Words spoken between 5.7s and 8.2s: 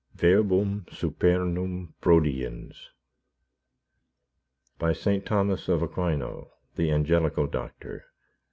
Aquino, the Angelical Doctor.